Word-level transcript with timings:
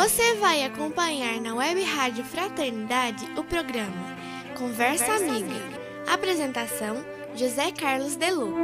Você 0.00 0.36
vai 0.36 0.62
acompanhar 0.62 1.40
na 1.40 1.56
Web 1.56 1.82
Rádio 1.82 2.24
Fraternidade 2.24 3.24
o 3.36 3.42
programa 3.42 4.16
Conversa, 4.56 5.04
Conversa 5.04 5.26
Amiga. 5.26 5.56
Amiga. 5.56 6.12
Apresentação: 6.12 7.04
José 7.34 7.72
Carlos 7.72 8.14
De 8.14 8.30
Luca. 8.30 8.62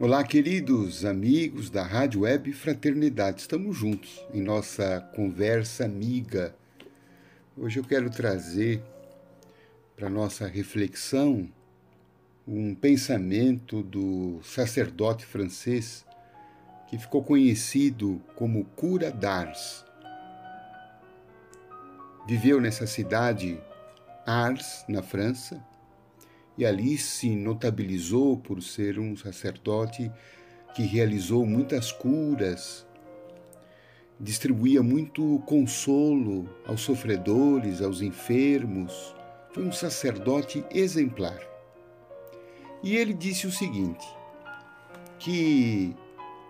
Olá, 0.00 0.24
queridos 0.24 1.04
amigos 1.04 1.70
da 1.70 1.84
Rádio 1.84 2.22
Web 2.22 2.52
Fraternidade. 2.52 3.42
Estamos 3.42 3.76
juntos 3.76 4.20
em 4.34 4.42
nossa 4.42 5.00
conversa 5.14 5.84
amiga. 5.84 6.56
Hoje 7.56 7.78
eu 7.78 7.84
quero 7.84 8.10
trazer 8.10 8.82
para 9.94 10.10
nossa 10.10 10.48
reflexão 10.48 11.48
um 12.46 12.74
pensamento 12.74 13.82
do 13.82 14.38
sacerdote 14.42 15.24
francês 15.24 16.04
que 16.86 16.98
ficou 16.98 17.24
conhecido 17.24 18.20
como 18.36 18.66
Cura 18.76 19.10
d'Ars. 19.10 19.84
Viveu 22.26 22.60
nessa 22.60 22.86
cidade 22.86 23.58
Ars, 24.26 24.84
na 24.86 25.02
França, 25.02 25.64
e 26.56 26.66
ali 26.66 26.98
se 26.98 27.34
notabilizou 27.34 28.36
por 28.36 28.62
ser 28.62 28.98
um 28.98 29.16
sacerdote 29.16 30.12
que 30.74 30.82
realizou 30.82 31.46
muitas 31.46 31.92
curas, 31.92 32.86
distribuía 34.20 34.82
muito 34.82 35.42
consolo 35.46 36.48
aos 36.66 36.82
sofredores, 36.82 37.80
aos 37.80 38.02
enfermos. 38.02 39.14
Foi 39.50 39.64
um 39.64 39.72
sacerdote 39.72 40.64
exemplar. 40.70 41.53
E 42.84 42.94
ele 42.96 43.14
disse 43.14 43.46
o 43.46 43.50
seguinte: 43.50 44.06
que 45.18 45.96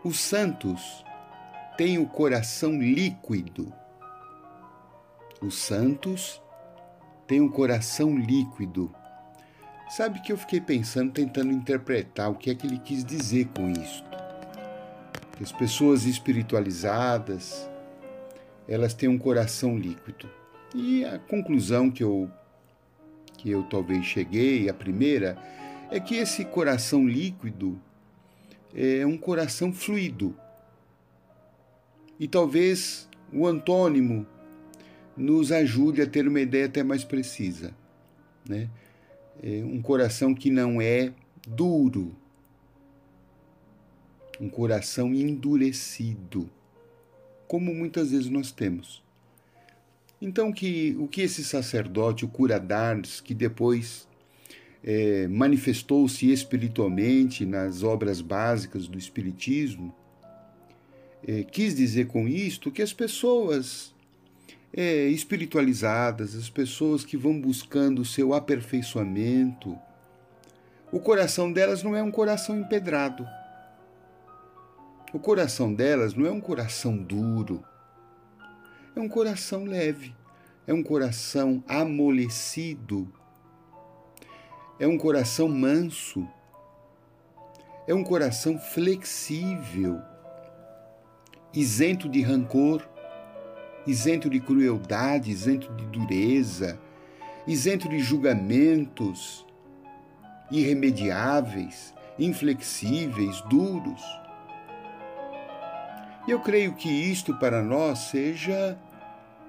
os 0.02 0.18
santos 0.18 1.04
têm 1.78 1.96
o 1.96 2.06
coração 2.06 2.76
líquido. 2.76 3.72
Os 5.40 5.54
santos 5.54 6.42
têm 7.28 7.40
um 7.40 7.48
coração 7.48 8.18
líquido. 8.18 8.92
Sabe 9.88 10.20
que 10.22 10.32
eu 10.32 10.36
fiquei 10.36 10.60
pensando, 10.60 11.12
tentando 11.12 11.52
interpretar 11.52 12.30
o 12.30 12.34
que 12.34 12.50
é 12.50 12.54
que 12.54 12.66
ele 12.66 12.80
quis 12.80 13.04
dizer 13.04 13.46
com 13.54 13.70
isto. 13.70 14.04
As 15.40 15.52
pessoas 15.52 16.04
espiritualizadas, 16.04 17.70
elas 18.66 18.92
têm 18.92 19.08
um 19.08 19.18
coração 19.18 19.78
líquido. 19.78 20.28
E 20.74 21.04
a 21.04 21.16
conclusão 21.18 21.92
que 21.92 22.02
eu 22.02 22.28
que 23.36 23.50
eu 23.50 23.62
talvez 23.64 24.06
cheguei, 24.06 24.70
a 24.70 24.74
primeira, 24.74 25.36
é 25.90 26.00
que 26.00 26.16
esse 26.16 26.44
coração 26.44 27.06
líquido 27.06 27.80
é 28.74 29.06
um 29.06 29.16
coração 29.16 29.72
fluido. 29.72 30.36
E 32.18 32.26
talvez 32.26 33.08
o 33.32 33.46
antônimo 33.46 34.26
nos 35.16 35.52
ajude 35.52 36.02
a 36.02 36.06
ter 36.06 36.26
uma 36.26 36.40
ideia 36.40 36.66
até 36.66 36.82
mais 36.82 37.04
precisa. 37.04 37.74
Né? 38.48 38.68
É 39.42 39.62
um 39.64 39.80
coração 39.80 40.34
que 40.34 40.50
não 40.50 40.80
é 40.80 41.12
duro, 41.46 42.14
um 44.40 44.48
coração 44.48 45.14
endurecido, 45.14 46.50
como 47.46 47.74
muitas 47.74 48.10
vezes 48.10 48.28
nós 48.28 48.50
temos. 48.50 49.02
Então, 50.20 50.52
que, 50.52 50.96
o 50.98 51.06
que 51.06 51.22
esse 51.22 51.44
sacerdote, 51.44 52.24
o 52.24 52.28
cura 52.28 52.58
d'Ars, 52.58 53.20
que 53.20 53.34
depois 53.34 54.08
é, 54.86 55.26
manifestou-se 55.28 56.30
espiritualmente 56.30 57.46
nas 57.46 57.82
obras 57.82 58.20
básicas 58.20 58.86
do 58.86 58.98
Espiritismo, 58.98 59.94
é, 61.26 61.42
quis 61.42 61.74
dizer 61.74 62.06
com 62.06 62.28
isto 62.28 62.70
que 62.70 62.82
as 62.82 62.92
pessoas 62.92 63.94
é, 64.70 65.06
espiritualizadas, 65.06 66.34
as 66.34 66.50
pessoas 66.50 67.02
que 67.02 67.16
vão 67.16 67.40
buscando 67.40 68.02
o 68.02 68.04
seu 68.04 68.34
aperfeiçoamento, 68.34 69.78
o 70.92 71.00
coração 71.00 71.50
delas 71.50 71.82
não 71.82 71.96
é 71.96 72.02
um 72.02 72.10
coração 72.10 72.60
empedrado. 72.60 73.26
O 75.14 75.18
coração 75.18 75.72
delas 75.72 76.12
não 76.12 76.26
é 76.26 76.30
um 76.30 76.40
coração 76.40 76.96
duro, 76.96 77.64
é 78.94 79.00
um 79.00 79.08
coração 79.08 79.64
leve, 79.64 80.14
é 80.66 80.74
um 80.74 80.82
coração 80.82 81.64
amolecido 81.66 83.10
é 84.78 84.86
um 84.86 84.98
coração 84.98 85.48
manso, 85.48 86.26
é 87.86 87.94
um 87.94 88.02
coração 88.02 88.58
flexível, 88.58 90.00
isento 91.52 92.08
de 92.08 92.22
rancor, 92.22 92.82
isento 93.86 94.28
de 94.28 94.40
crueldade, 94.40 95.30
isento 95.30 95.72
de 95.74 95.84
dureza, 95.86 96.78
isento 97.46 97.88
de 97.88 98.00
julgamentos 98.00 99.46
irremediáveis, 100.50 101.94
inflexíveis, 102.18 103.40
duros. 103.42 104.02
E 106.26 106.30
eu 106.30 106.40
creio 106.40 106.74
que 106.74 106.88
isto 106.88 107.34
para 107.38 107.62
nós 107.62 107.98
seja 108.10 108.76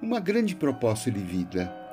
uma 0.01 0.19
grande 0.19 0.55
proposta 0.55 1.09
de 1.09 1.19
vida 1.19 1.84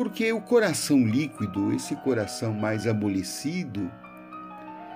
porque 0.00 0.32
o 0.32 0.40
coração 0.40 1.06
líquido, 1.06 1.74
esse 1.74 1.94
coração 1.94 2.54
mais 2.54 2.86
amolecido, 2.86 3.92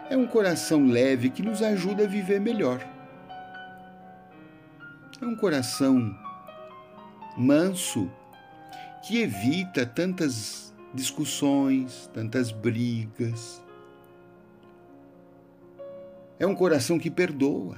é 0.08 0.16
um 0.16 0.26
coração 0.26 0.86
leve 0.86 1.28
que 1.28 1.42
nos 1.42 1.62
ajuda 1.62 2.04
a 2.04 2.08
viver 2.08 2.40
melhor. 2.40 2.80
É 5.20 5.26
um 5.26 5.36
coração 5.36 6.18
manso 7.36 8.10
que 9.06 9.18
evita 9.20 9.84
tantas 9.84 10.74
discussões, 10.94 12.10
tantas 12.14 12.50
brigas. 12.50 13.62
É 16.38 16.46
um 16.46 16.54
coração 16.54 16.98
que 16.98 17.10
perdoa. 17.10 17.76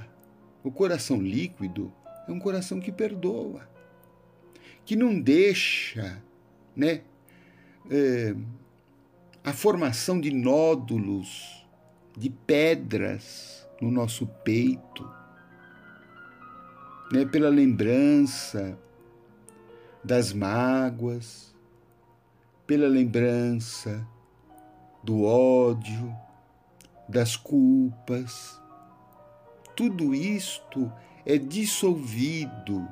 O 0.63 0.71
coração 0.71 1.21
líquido 1.21 1.93
é 2.25 2.31
um 2.31 2.39
coração 2.39 2.79
que 2.79 2.89
perdoa, 2.89 3.67
que 4.85 4.95
não 4.95 5.19
deixa, 5.19 6.23
né, 6.73 7.01
é, 7.89 8.35
a 9.43 9.53
formação 9.53 10.19
de 10.19 10.31
nódulos, 10.31 11.65
de 12.17 12.29
pedras 12.29 13.67
no 13.81 13.89
nosso 13.89 14.27
peito, 14.27 15.09
né, 17.11 17.25
pela 17.25 17.49
lembrança 17.49 18.77
das 20.03 20.33
mágoas, 20.33 21.55
pela 22.65 22.87
lembrança 22.87 24.05
do 25.03 25.23
ódio, 25.23 26.13
das 27.07 27.37
culpas. 27.37 28.61
Tudo 29.75 30.13
isto 30.13 30.91
é 31.25 31.37
dissolvido, 31.37 32.87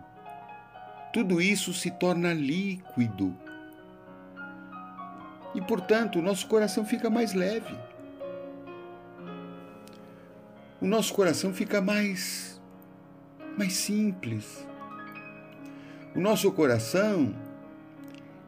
tudo 1.11 1.41
isso 1.41 1.73
se 1.73 1.91
torna 1.91 2.33
líquido 2.33 3.35
e, 5.55 5.61
portanto, 5.61 6.19
o 6.19 6.21
nosso 6.21 6.47
coração 6.47 6.85
fica 6.85 7.09
mais 7.09 7.33
leve. 7.33 7.73
O 10.81 10.85
nosso 10.85 11.13
coração 11.13 11.53
fica 11.53 11.81
mais 11.81 12.61
mais 13.57 13.73
simples. 13.73 14.67
O 16.13 16.19
nosso 16.19 16.51
coração 16.51 17.33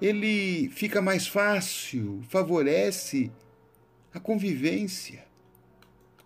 ele 0.01 0.69
fica 0.69 1.01
mais 1.01 1.27
fácil, 1.27 2.21
favorece 2.29 3.31
a 4.13 4.19
convivência 4.19 5.25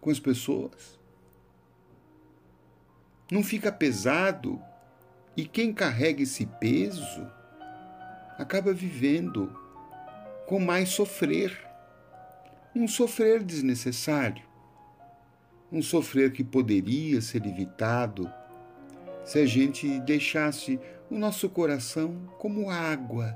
com 0.02 0.10
as 0.10 0.20
pessoas. 0.20 1.00
Não 3.32 3.44
fica 3.44 3.72
pesado 3.72 4.60
e 5.38 5.46
quem 5.46 5.72
carrega 5.72 6.24
esse 6.24 6.46
peso 6.46 7.26
acaba 8.38 8.74
vivendo 8.74 9.61
com 10.52 10.60
mais 10.60 10.90
sofrer. 10.90 11.58
Um 12.76 12.86
sofrer 12.86 13.42
desnecessário. 13.42 14.44
Um 15.72 15.82
sofrer 15.82 16.34
que 16.34 16.44
poderia 16.44 17.22
ser 17.22 17.46
evitado 17.46 18.30
se 19.24 19.40
a 19.40 19.46
gente 19.46 20.02
deixasse 20.02 20.78
o 21.10 21.18
nosso 21.18 21.48
coração 21.48 22.28
como 22.38 22.70
água, 22.70 23.34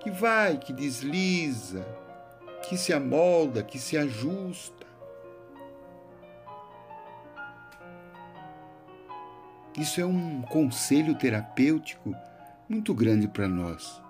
que 0.00 0.10
vai, 0.10 0.58
que 0.58 0.72
desliza, 0.72 1.86
que 2.68 2.76
se 2.76 2.92
amolda, 2.92 3.62
que 3.62 3.78
se 3.78 3.96
ajusta. 3.96 4.84
Isso 9.78 10.00
é 10.00 10.04
um 10.04 10.42
conselho 10.42 11.14
terapêutico 11.14 12.12
muito 12.68 12.92
grande 12.92 13.28
para 13.28 13.46
nós. 13.46 14.04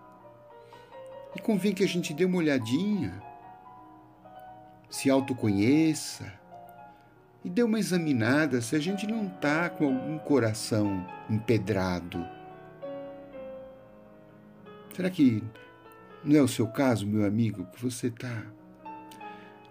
E 1.37 1.41
convém 1.43 1.75
que 1.75 1.85
a 1.85 1.89
gente 1.89 2.15
dê 2.15 2.25
uma 2.25 2.39
olhadinha, 2.39 3.23
se 4.89 5.11
autoconheça, 5.11 6.33
e 7.45 7.51
dê 7.51 7.63
uma 7.63 7.79
examinada 7.79 8.61
se 8.61 8.75
a 8.75 8.79
gente 8.81 9.07
não 9.07 9.27
está 9.27 9.71
com 9.71 9.85
algum 9.85 10.19
coração 10.19 11.07
empedrado. 11.31 12.27
Será 14.95 15.11
que 15.11 15.45
não 16.25 16.37
é 16.37 16.43
o 16.43 16.49
seu 16.49 16.67
caso, 16.67 17.07
meu 17.07 17.25
amigo, 17.25 17.67
que 17.67 17.81
você 17.81 18.09
está 18.09 18.43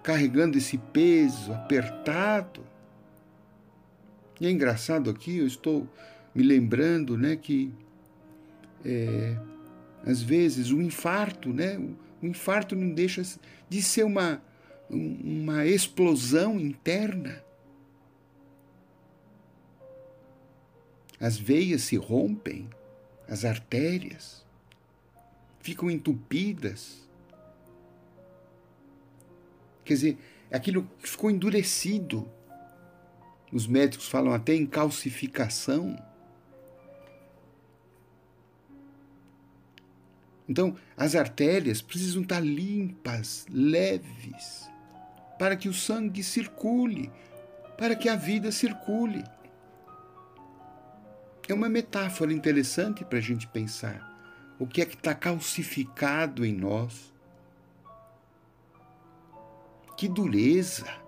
carregando 0.03 0.57
esse 0.57 0.77
peso 0.77 1.51
apertado? 1.51 2.63
E 4.39 4.47
é 4.47 4.51
engraçado 4.51 5.09
aqui, 5.09 5.39
eu 5.39 5.47
estou 5.47 5.85
me 6.33 6.43
lembrando 6.43 7.17
né, 7.17 7.35
que 7.35 7.73
é, 8.85 9.35
às 10.05 10.21
vezes 10.21 10.69
o 10.69 10.81
infarto, 10.81 11.51
né, 11.51 11.77
o 12.21 12.25
infarto 12.25 12.75
não 12.75 12.93
deixa 12.93 13.23
de 13.67 13.81
ser 13.81 14.03
uma, 14.03 14.41
uma 14.89 15.65
explosão 15.65 16.59
interna. 16.59 17.43
As 21.19 21.37
veias 21.37 21.81
se 21.83 21.95
rompem, 21.95 22.69
as 23.27 23.45
artérias 23.45 24.45
ficam 25.65 25.89
entupidas. 25.89 27.03
Quer 29.83 29.93
dizer, 29.95 30.17
aquilo 30.51 30.87
ficou 30.99 31.31
endurecido. 31.31 32.29
Os 33.51 33.65
médicos 33.65 34.07
falam 34.07 34.31
até 34.31 34.53
em 34.53 34.67
calcificação. 34.67 35.97
Então, 40.47 40.75
as 40.95 41.15
artérias 41.15 41.81
precisam 41.81 42.21
estar 42.21 42.39
limpas, 42.39 43.45
leves, 43.49 44.69
para 45.39 45.55
que 45.55 45.67
o 45.67 45.73
sangue 45.73 46.23
circule, 46.23 47.11
para 47.77 47.95
que 47.95 48.07
a 48.07 48.15
vida 48.15 48.51
circule. 48.51 49.23
É 51.47 51.53
uma 51.53 51.69
metáfora 51.69 52.33
interessante 52.33 53.03
para 53.03 53.17
a 53.17 53.21
gente 53.21 53.47
pensar. 53.47 54.13
O 54.57 54.65
que 54.65 54.81
é 54.81 54.85
que 54.85 54.95
está 54.95 55.13
calcificado 55.13 56.45
em 56.45 56.53
nós? 56.53 57.13
Que 59.97 60.07
dureza 60.07 61.05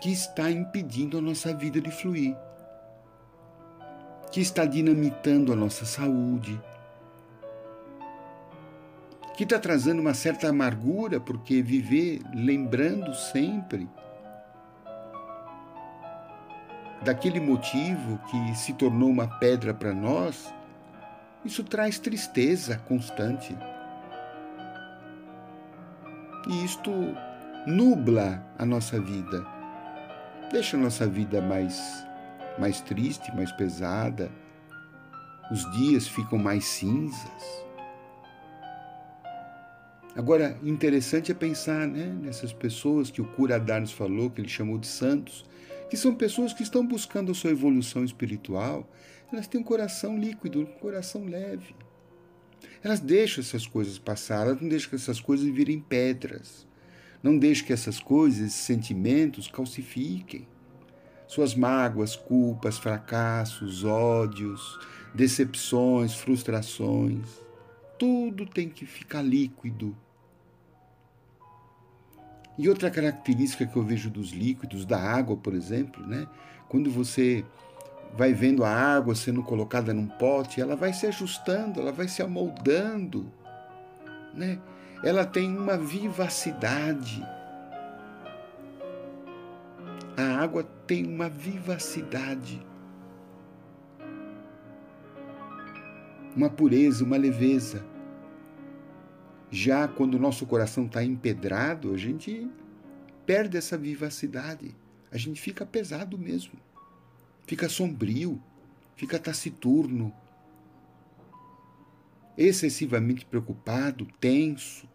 que 0.00 0.12
está 0.12 0.50
impedindo 0.50 1.18
a 1.18 1.20
nossa 1.20 1.54
vida 1.54 1.80
de 1.80 1.90
fluir, 1.90 2.36
que 4.30 4.40
está 4.40 4.64
dinamitando 4.64 5.52
a 5.52 5.56
nossa 5.56 5.84
saúde, 5.84 6.60
que 9.36 9.44
está 9.44 9.58
trazendo 9.58 10.00
uma 10.00 10.14
certa 10.14 10.48
amargura, 10.48 11.20
porque 11.20 11.60
viver 11.60 12.22
lembrando 12.34 13.14
sempre 13.14 13.88
daquele 17.02 17.38
motivo 17.38 18.18
que 18.30 18.54
se 18.56 18.72
tornou 18.72 19.10
uma 19.10 19.28
pedra 19.38 19.74
para 19.74 19.92
nós, 19.92 20.52
isso 21.44 21.62
traz 21.62 21.98
tristeza 21.98 22.78
constante. 22.88 23.56
E 26.48 26.64
isto 26.64 26.90
nubla 27.66 28.42
a 28.58 28.64
nossa 28.64 29.00
vida, 29.00 29.46
deixa 30.50 30.76
a 30.76 30.80
nossa 30.80 31.06
vida 31.06 31.42
mais, 31.42 32.04
mais 32.58 32.80
triste, 32.80 33.34
mais 33.36 33.52
pesada, 33.52 34.30
os 35.50 35.70
dias 35.72 36.08
ficam 36.08 36.38
mais 36.38 36.64
cinzas. 36.64 37.65
Agora, 40.16 40.58
interessante 40.62 41.30
é 41.30 41.34
pensar 41.34 41.86
né, 41.86 42.06
nessas 42.06 42.50
pessoas 42.50 43.10
que 43.10 43.20
o 43.20 43.26
cura 43.26 43.60
Darnes 43.60 43.92
falou, 43.92 44.30
que 44.30 44.40
ele 44.40 44.48
chamou 44.48 44.78
de 44.78 44.86
santos, 44.86 45.44
que 45.90 45.96
são 45.96 46.14
pessoas 46.14 46.54
que 46.54 46.62
estão 46.62 46.86
buscando 46.86 47.30
a 47.30 47.34
sua 47.34 47.50
evolução 47.50 48.02
espiritual, 48.02 48.90
elas 49.30 49.46
têm 49.46 49.60
um 49.60 49.64
coração 49.64 50.18
líquido, 50.18 50.60
um 50.60 50.64
coração 50.64 51.26
leve. 51.26 51.76
Elas 52.82 52.98
deixam 52.98 53.42
essas 53.42 53.66
coisas 53.66 53.98
passar, 53.98 54.46
elas 54.46 54.60
não 54.62 54.70
deixam 54.70 54.88
que 54.88 54.96
essas 54.96 55.20
coisas 55.20 55.46
virem 55.46 55.80
pedras. 55.80 56.66
Não 57.22 57.36
deixam 57.36 57.66
que 57.66 57.72
essas 57.74 58.00
coisas, 58.00 58.40
esses 58.40 58.60
sentimentos 58.60 59.48
calcifiquem. 59.48 60.48
Suas 61.28 61.54
mágoas, 61.54 62.16
culpas, 62.16 62.78
fracassos, 62.78 63.84
ódios, 63.84 64.78
decepções, 65.14 66.14
frustrações, 66.14 67.44
tudo 67.98 68.46
tem 68.46 68.68
que 68.68 68.86
ficar 68.86 69.22
líquido, 69.22 69.96
e 72.58 72.68
outra 72.68 72.90
característica 72.90 73.66
que 73.66 73.76
eu 73.76 73.82
vejo 73.82 74.10
dos 74.10 74.30
líquidos, 74.30 74.84
da 74.84 74.98
água, 74.98 75.36
por 75.36 75.54
exemplo, 75.54 76.06
né? 76.06 76.26
quando 76.68 76.90
você 76.90 77.44
vai 78.16 78.32
vendo 78.32 78.64
a 78.64 78.70
água 78.70 79.14
sendo 79.14 79.42
colocada 79.42 79.92
num 79.92 80.06
pote, 80.06 80.60
ela 80.60 80.74
vai 80.74 80.92
se 80.92 81.06
ajustando, 81.06 81.80
ela 81.80 81.92
vai 81.92 82.08
se 82.08 82.22
amoldando, 82.22 83.30
né? 84.34 84.58
Ela 85.02 85.24
tem 85.24 85.54
uma 85.56 85.76
vivacidade. 85.76 87.22
A 90.16 90.42
água 90.42 90.62
tem 90.86 91.06
uma 91.06 91.28
vivacidade. 91.28 92.64
Uma 96.34 96.48
pureza, 96.48 97.04
uma 97.04 97.18
leveza. 97.18 97.84
Já 99.50 99.86
quando 99.86 100.14
o 100.14 100.18
nosso 100.18 100.46
coração 100.46 100.86
está 100.86 101.04
empedrado, 101.04 101.92
a 101.92 101.96
gente 101.96 102.50
perde 103.24 103.56
essa 103.56 103.78
vivacidade. 103.78 104.74
A 105.10 105.16
gente 105.16 105.40
fica 105.40 105.64
pesado 105.64 106.18
mesmo. 106.18 106.54
Fica 107.46 107.68
sombrio, 107.68 108.42
fica 108.96 109.18
taciturno, 109.18 110.12
excessivamente 112.36 113.24
preocupado, 113.24 114.06
tenso. 114.20 114.88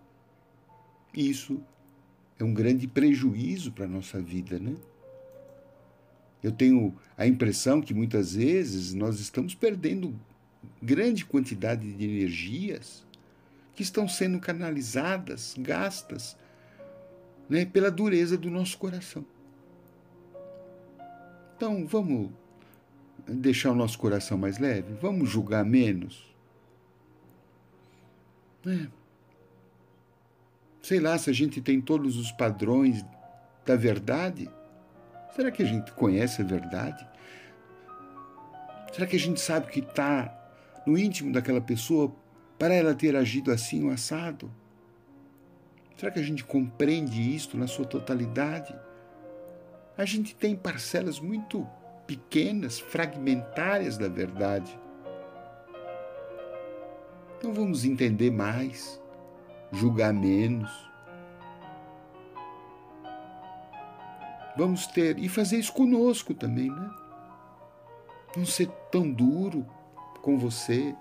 Isso 1.14 1.62
é 2.38 2.44
um 2.44 2.54
grande 2.54 2.88
prejuízo 2.88 3.72
para 3.72 3.86
a 3.86 3.88
nossa 3.88 4.22
vida, 4.22 4.60
né? 4.60 4.76
Eu 6.44 6.52
tenho 6.52 6.96
a 7.16 7.26
impressão 7.26 7.82
que 7.82 7.94
muitas 7.94 8.34
vezes 8.34 8.94
nós 8.94 9.20
estamos 9.20 9.54
perdendo 9.54 10.20
grande 10.82 11.24
quantidade 11.24 11.92
de 11.94 12.04
energias 12.04 13.06
que 13.82 13.86
estão 13.86 14.08
sendo 14.08 14.40
canalizadas, 14.40 15.56
gastas, 15.58 16.38
né, 17.50 17.66
pela 17.66 17.90
dureza 17.90 18.38
do 18.38 18.48
nosso 18.52 18.78
coração. 18.78 19.26
Então, 21.58 21.88
vamos 21.88 22.30
deixar 23.28 23.72
o 23.72 23.76
nosso 23.76 23.98
coração 23.98 24.38
mais 24.38 24.60
leve? 24.60 24.94
Vamos 25.02 25.32
julgar 25.32 25.66
menos? 25.66 26.32
É. 28.68 28.88
Sei 30.84 31.00
lá 31.00 31.18
se 31.18 31.32
a 31.32 31.34
gente 31.34 31.60
tem 31.60 31.82
todos 31.82 32.18
os 32.18 32.32
padrões 32.32 33.04
da 33.66 33.76
verdade. 33.76 34.48
Será 35.36 35.50
que 35.50 35.64
a 35.64 35.66
gente 35.66 35.92
conhece 35.94 36.44
a 36.44 36.46
verdade? 36.46 37.08
Será 38.94 39.08
que 39.08 39.16
a 39.16 39.20
gente 39.20 39.40
sabe 39.40 39.66
o 39.66 39.70
que 39.70 39.80
está 39.80 40.38
no 40.86 40.96
íntimo 40.96 41.34
daquela 41.34 41.62
pessoa 41.62 42.16
para 42.62 42.76
ela 42.76 42.94
ter 42.94 43.16
agido 43.16 43.52
assim 43.52 43.84
o 43.84 43.92
assado? 43.92 44.52
Será 45.98 46.12
que 46.12 46.20
a 46.20 46.24
gente 46.24 46.44
compreende 46.44 47.36
isto 47.36 47.58
na 47.58 47.66
sua 47.66 47.86
totalidade? 47.86 48.76
A 49.98 50.06
gente 50.06 50.36
tem 50.36 50.56
parcelas 50.56 51.20
muito 51.20 51.68
pequenas, 52.06 52.80
fragmentárias 52.80 53.98
da 53.98 54.08
verdade. 54.08 54.80
Não 57.42 57.52
vamos 57.52 57.84
entender 57.84 58.30
mais, 58.30 59.02
julgar 59.72 60.14
menos. 60.14 60.70
Vamos 64.56 64.86
ter 64.86 65.18
e 65.18 65.28
fazer 65.28 65.58
isso 65.58 65.74
conosco 65.74 66.32
também, 66.36 66.70
né? 66.70 66.92
Não 68.38 68.46
ser 68.46 68.68
tão 68.92 69.12
duro 69.12 69.66
com 70.22 70.38
você, 70.38 70.96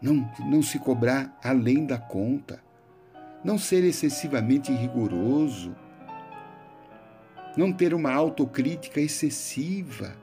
não, 0.00 0.30
não 0.46 0.62
se 0.62 0.78
cobrar 0.78 1.38
além 1.42 1.84
da 1.84 1.98
conta, 1.98 2.62
não 3.44 3.58
ser 3.58 3.84
excessivamente 3.84 4.72
rigoroso, 4.72 5.74
não 7.56 7.72
ter 7.72 7.92
uma 7.92 8.12
autocrítica 8.12 9.00
excessiva, 9.00 10.16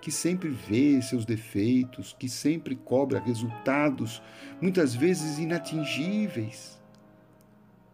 que 0.00 0.10
sempre 0.10 0.50
vê 0.50 1.00
seus 1.00 1.24
defeitos, 1.24 2.14
que 2.18 2.28
sempre 2.28 2.76
cobra 2.76 3.18
resultados 3.18 4.22
muitas 4.60 4.94
vezes 4.94 5.38
inatingíveis, 5.38 6.78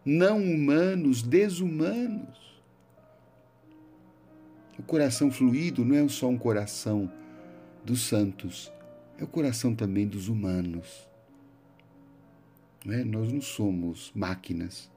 não 0.03 0.37
humanos, 0.37 1.21
desumanos. 1.21 2.61
O 4.77 4.83
coração 4.83 5.31
fluido 5.31 5.85
não 5.85 5.95
é 5.95 6.07
só 6.09 6.27
um 6.27 6.37
coração 6.37 7.09
dos 7.85 8.01
santos, 8.01 8.71
é 9.17 9.23
o 9.23 9.27
coração 9.27 9.75
também 9.75 10.07
dos 10.07 10.27
humanos. 10.27 11.07
Não 12.85 12.93
é? 12.93 13.03
Nós 13.03 13.31
não 13.31 13.41
somos 13.41 14.11
máquinas. 14.15 14.89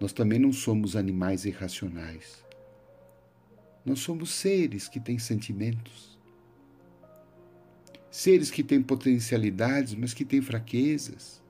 Nós 0.00 0.12
também 0.12 0.38
não 0.38 0.52
somos 0.52 0.96
animais 0.96 1.44
irracionais. 1.44 2.44
Nós 3.84 4.00
somos 4.00 4.30
seres 4.30 4.88
que 4.88 4.98
têm 4.98 5.18
sentimentos. 5.18 6.18
Seres 8.10 8.50
que 8.50 8.62
têm 8.62 8.82
potencialidades, 8.82 9.94
mas 9.94 10.14
que 10.14 10.24
têm 10.24 10.40
fraquezas. 10.40 11.42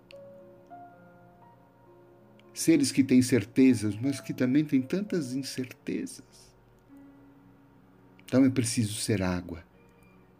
Seres 2.52 2.92
que 2.92 3.02
têm 3.02 3.20
certezas, 3.20 3.96
mas 3.96 4.20
que 4.20 4.32
também 4.32 4.64
têm 4.64 4.80
tantas 4.80 5.34
incertezas. 5.34 6.54
Então 8.24 8.44
é 8.44 8.50
preciso 8.50 8.94
ser 8.94 9.22
água, 9.22 9.64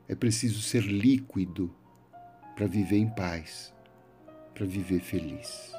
é 0.08 0.14
preciso 0.14 0.60
ser 0.60 0.82
líquido 0.82 1.74
para 2.54 2.66
viver 2.66 2.98
em 2.98 3.08
paz, 3.08 3.72
para 4.54 4.66
viver 4.66 5.00
feliz. 5.00 5.74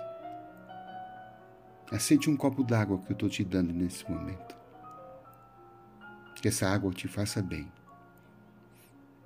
Aceite 1.92 2.30
um 2.30 2.36
copo 2.36 2.64
d'água 2.64 2.98
que 2.98 3.12
eu 3.12 3.14
estou 3.14 3.30
te 3.30 3.44
dando 3.44 3.72
nesse 3.72 4.10
momento. 4.10 4.56
Que 6.36 6.48
essa 6.48 6.68
água 6.68 6.92
te 6.92 7.08
faça 7.08 7.42
bem, 7.42 7.72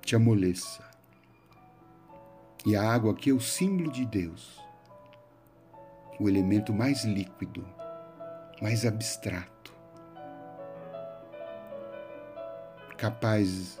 te 0.02 0.14
amoleça. 0.14 0.88
E 2.66 2.76
a 2.76 2.92
água 2.92 3.12
aqui 3.12 3.30
é 3.30 3.32
o 3.32 3.40
símbolo 3.40 3.90
de 3.90 4.04
Deus, 4.04 4.60
o 6.18 6.28
elemento 6.28 6.74
mais 6.74 7.04
líquido, 7.04 7.66
mais 8.60 8.84
abstrato, 8.84 9.74
capaz 12.98 13.80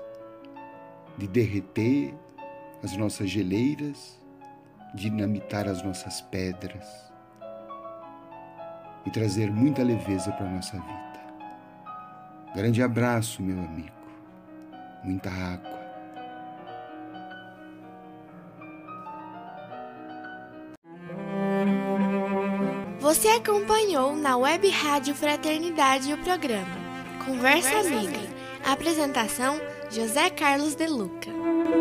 de 1.20 1.28
derreter 1.28 2.14
as 2.82 2.96
nossas 2.96 3.28
geleiras, 3.28 4.18
dinamitar 4.94 5.68
as 5.68 5.82
nossas 5.82 6.22
pedras 6.22 6.86
e 9.04 9.10
trazer 9.10 9.50
muita 9.50 9.82
leveza 9.82 10.32
para 10.32 10.46
a 10.46 10.50
nossa 10.50 10.78
vida. 10.78 11.20
Grande 12.54 12.82
abraço, 12.82 13.42
meu 13.42 13.58
amigo. 13.58 13.90
Muita 15.04 15.30
água. 15.30 15.78
Você 22.98 23.28
acompanhou 23.28 24.16
na 24.16 24.38
Web 24.38 24.70
Rádio 24.70 25.14
Fraternidade 25.14 26.12
o 26.14 26.18
programa 26.18 26.76
Conversa 27.26 27.80
Amiga. 27.80 28.40
Apresentação 28.64 29.60
José 29.92 30.30
Carlos 30.36 30.76
De 30.76 30.86
Luca. 30.86 31.79